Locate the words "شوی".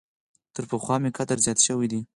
1.65-1.87